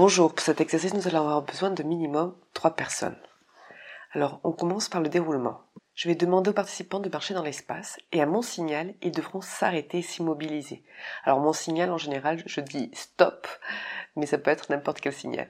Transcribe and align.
Bonjour, 0.00 0.32
pour 0.32 0.44
cet 0.46 0.60
exercice, 0.60 0.94
nous 0.94 1.08
allons 1.08 1.22
avoir 1.22 1.42
besoin 1.42 1.72
de 1.72 1.82
minimum 1.82 2.32
3 2.54 2.76
personnes. 2.76 3.18
Alors, 4.12 4.38
on 4.44 4.52
commence 4.52 4.88
par 4.88 5.00
le 5.00 5.08
déroulement. 5.08 5.60
Je 5.96 6.06
vais 6.06 6.14
demander 6.14 6.50
aux 6.50 6.52
participants 6.52 7.00
de 7.00 7.08
marcher 7.08 7.34
dans 7.34 7.42
l'espace 7.42 7.98
et 8.12 8.22
à 8.22 8.26
mon 8.26 8.40
signal, 8.40 8.94
ils 9.02 9.10
devront 9.10 9.40
s'arrêter 9.40 9.98
et 9.98 10.02
s'immobiliser. 10.02 10.84
Alors, 11.24 11.40
mon 11.40 11.52
signal, 11.52 11.90
en 11.90 11.98
général, 11.98 12.40
je 12.46 12.60
dis 12.60 12.92
stop, 12.94 13.48
mais 14.14 14.26
ça 14.26 14.38
peut 14.38 14.52
être 14.52 14.70
n'importe 14.70 15.00
quel 15.00 15.12
signal. 15.12 15.48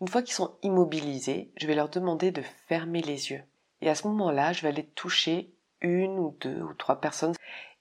Une 0.00 0.06
fois 0.06 0.22
qu'ils 0.22 0.36
sont 0.36 0.54
immobilisés, 0.62 1.50
je 1.56 1.66
vais 1.66 1.74
leur 1.74 1.88
demander 1.88 2.30
de 2.30 2.42
fermer 2.68 3.02
les 3.02 3.32
yeux. 3.32 3.42
Et 3.80 3.90
à 3.90 3.96
ce 3.96 4.06
moment-là, 4.06 4.52
je 4.52 4.62
vais 4.62 4.68
aller 4.68 4.86
toucher 4.86 5.52
une 5.80 6.20
ou 6.20 6.36
deux 6.40 6.62
ou 6.62 6.72
trois 6.74 7.00
personnes 7.00 7.34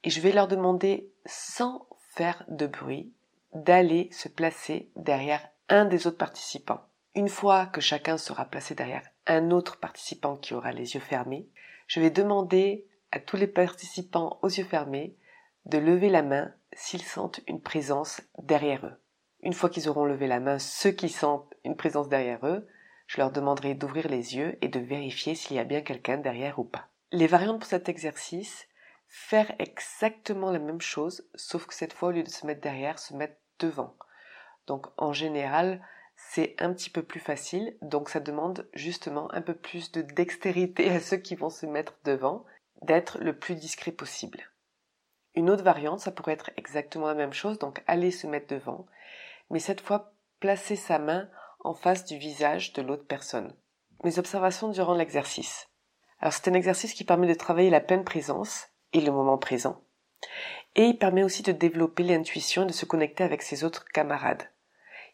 et 0.04 0.10
je 0.10 0.20
vais 0.20 0.32
leur 0.32 0.48
demander, 0.48 1.12
sans 1.28 1.86
faire 2.16 2.44
de 2.48 2.66
bruit, 2.66 3.14
d'aller 3.54 4.10
se 4.12 4.30
placer 4.30 4.90
derrière 4.96 5.48
un 5.70 5.86
des 5.86 6.08
autres 6.08 6.18
participants. 6.18 6.82
Une 7.16 7.30
fois 7.30 7.66
que 7.66 7.82
chacun 7.82 8.18
sera 8.18 8.46
placé 8.46 8.76
derrière 8.76 9.08
un 9.26 9.52
autre 9.52 9.80
participant 9.80 10.38
qui 10.38 10.54
aura 10.54 10.72
les 10.72 10.94
yeux 10.94 11.02
fermés, 11.02 11.50
je 11.88 12.00
vais 12.00 12.10
demander 12.10 12.88
à 13.12 13.20
tous 13.20 13.38
les 13.38 13.48
participants 13.48 14.40
aux 14.42 14.50
yeux 14.50 14.64
fermés 14.64 15.18
de 15.66 15.78
lever 15.78 16.10
la 16.10 16.24
main 16.24 16.54
s'ils 16.74 17.04
sentent 17.04 17.42
une 17.48 17.62
présence 17.62 18.22
derrière 18.38 18.86
eux. 18.86 18.96
Une 19.42 19.54
fois 19.54 19.70
qu'ils 19.70 19.90
auront 19.90 20.06
levé 20.06 20.28
la 20.28 20.40
main, 20.40 20.60
ceux 20.60 20.92
qui 20.92 21.10
sentent 21.10 21.54
une 21.64 21.76
présence 21.76 22.08
derrière 22.08 22.46
eux, 22.46 22.68
je 23.08 23.18
leur 23.18 23.32
demanderai 23.32 23.74
d'ouvrir 23.74 24.08
les 24.08 24.36
yeux 24.36 24.58
et 24.62 24.68
de 24.68 24.80
vérifier 24.80 25.36
s'il 25.36 25.58
y 25.58 25.60
a 25.60 25.64
bien 25.64 25.82
quelqu'un 25.82 26.18
derrière 26.18 26.60
ou 26.60 26.64
pas. 26.64 26.88
Les 27.12 27.28
variantes 27.28 27.60
pour 27.60 27.70
cet 27.70 27.90
exercice, 27.90 28.68
faire 29.08 29.54
exactement 29.60 30.52
la 30.52 30.60
même 30.60 30.82
chose, 30.82 31.28
sauf 31.36 31.66
que 31.66 31.74
cette 31.74 31.94
fois, 31.94 32.10
au 32.10 32.12
lieu 32.12 32.24
de 32.24 32.30
se 32.30 32.46
mettre 32.46 32.62
derrière, 32.62 33.00
se 33.00 33.14
mettre 33.14 33.38
devant. 33.60 33.96
Donc 34.68 34.88
en 34.98 35.14
général, 35.14 35.82
c'est 36.18 36.56
un 36.60 36.74
petit 36.74 36.90
peu 36.90 37.04
plus 37.04 37.20
facile, 37.20 37.78
donc 37.82 38.10
ça 38.10 38.20
demande 38.20 38.68
justement 38.74 39.32
un 39.34 39.42
peu 39.42 39.54
plus 39.54 39.92
de 39.92 40.02
dextérité 40.02 40.90
à 40.90 41.00
ceux 41.00 41.18
qui 41.18 41.36
vont 41.36 41.50
se 41.50 41.66
mettre 41.66 41.98
devant, 42.04 42.46
d'être 42.82 43.18
le 43.20 43.38
plus 43.38 43.56
discret 43.56 43.92
possible. 43.92 44.44
Une 45.36 45.50
autre 45.50 45.64
variante, 45.64 46.00
ça 46.00 46.12
pourrait 46.12 46.34
être 46.34 46.52
exactement 46.58 47.08
la 47.08 47.14
même 47.14 47.34
chose, 47.34 47.60
donc 47.60 47.84
aller 47.88 48.12
se 48.12 48.28
mettre 48.28 48.48
devant, 48.48 48.88
mais 49.50 49.60
cette 49.60 49.82
fois 49.82 50.14
placer 50.40 50.76
sa 50.76 51.00
main 51.00 51.30
en 51.64 51.74
face 51.74 52.06
du 52.06 52.18
visage 52.18 52.74
de 52.74 52.82
l'autre 52.82 53.06
personne. 53.06 53.54
Mes 54.04 54.20
observations 54.20 54.70
durant 54.70 54.96
l'exercice. 54.96 55.70
Alors 56.20 56.34
c'est 56.34 56.48
un 56.50 56.54
exercice 56.54 56.94
qui 56.94 57.04
permet 57.04 57.28
de 57.28 57.34
travailler 57.34 57.70
la 57.70 57.80
pleine 57.80 58.04
présence 58.04 58.68
et 58.94 59.02
le 59.02 59.12
moment 59.12 59.38
présent, 59.38 59.82
et 60.76 60.86
il 60.86 60.98
permet 60.98 61.24
aussi 61.24 61.44
de 61.44 61.52
développer 61.52 62.04
l'intuition 62.04 62.64
et 62.64 62.68
de 62.68 62.72
se 62.72 62.86
connecter 62.86 63.24
avec 63.24 63.44
ses 63.44 63.64
autres 63.64 63.86
camarades. 63.86 64.50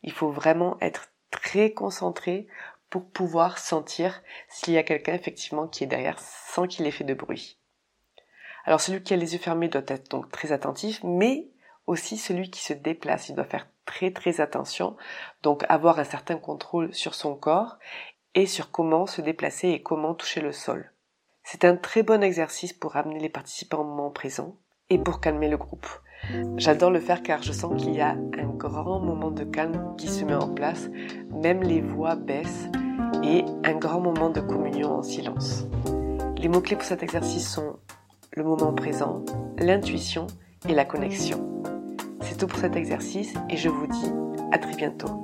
Il 0.03 0.11
faut 0.11 0.31
vraiment 0.31 0.77
être 0.81 1.09
très 1.31 1.71
concentré 1.71 2.47
pour 2.89 3.09
pouvoir 3.09 3.57
sentir 3.57 4.21
s'il 4.49 4.73
y 4.73 4.77
a 4.77 4.83
quelqu'un 4.83 5.15
effectivement 5.15 5.67
qui 5.67 5.83
est 5.83 5.87
derrière 5.87 6.19
sans 6.19 6.67
qu'il 6.67 6.85
ait 6.85 6.91
fait 6.91 7.03
de 7.03 7.13
bruit. 7.13 7.57
Alors 8.65 8.81
celui 8.81 9.01
qui 9.01 9.13
a 9.13 9.17
les 9.17 9.33
yeux 9.33 9.39
fermés 9.39 9.67
doit 9.67 9.81
être 9.87 10.09
donc 10.11 10.31
très 10.31 10.51
attentif, 10.51 11.01
mais 11.03 11.49
aussi 11.87 12.17
celui 12.17 12.49
qui 12.49 12.63
se 12.63 12.73
déplace, 12.73 13.29
il 13.29 13.35
doit 13.35 13.43
faire 13.43 13.67
très 13.85 14.11
très 14.11 14.39
attention, 14.39 14.95
donc 15.41 15.65
avoir 15.69 15.99
un 15.99 16.03
certain 16.03 16.37
contrôle 16.37 16.93
sur 16.93 17.15
son 17.15 17.35
corps 17.35 17.77
et 18.35 18.45
sur 18.45 18.71
comment 18.71 19.05
se 19.05 19.21
déplacer 19.21 19.69
et 19.69 19.81
comment 19.81 20.13
toucher 20.13 20.41
le 20.41 20.51
sol. 20.51 20.91
C'est 21.43 21.65
un 21.65 21.75
très 21.75 22.03
bon 22.03 22.23
exercice 22.23 22.73
pour 22.73 22.95
amener 22.95 23.19
les 23.19 23.29
participants 23.29 23.81
au 23.81 23.85
moment 23.85 24.11
présent 24.11 24.55
et 24.89 24.97
pour 24.97 25.19
calmer 25.19 25.49
le 25.49 25.57
groupe. 25.57 25.87
J'adore 26.57 26.91
le 26.91 26.99
faire 26.99 27.21
car 27.23 27.43
je 27.43 27.51
sens 27.51 27.81
qu'il 27.81 27.93
y 27.93 28.01
a 28.01 28.11
un 28.11 28.47
grand 28.55 28.99
moment 28.99 29.31
de 29.31 29.43
calme 29.43 29.93
qui 29.97 30.07
se 30.07 30.23
met 30.23 30.35
en 30.35 30.49
place, 30.49 30.89
même 31.31 31.61
les 31.61 31.81
voix 31.81 32.15
baissent 32.15 32.69
et 33.23 33.45
un 33.63 33.75
grand 33.75 33.99
moment 33.99 34.29
de 34.29 34.41
communion 34.41 34.97
en 34.97 35.03
silence. 35.03 35.65
Les 36.37 36.47
mots-clés 36.47 36.75
pour 36.75 36.85
cet 36.85 37.03
exercice 37.03 37.49
sont 37.49 37.77
le 38.31 38.43
moment 38.43 38.73
présent, 38.73 39.23
l'intuition 39.59 40.27
et 40.67 40.73
la 40.73 40.85
connexion. 40.85 41.63
C'est 42.21 42.37
tout 42.37 42.47
pour 42.47 42.59
cet 42.59 42.75
exercice 42.75 43.33
et 43.49 43.57
je 43.57 43.69
vous 43.69 43.87
dis 43.87 44.11
à 44.51 44.57
très 44.57 44.75
bientôt. 44.75 45.23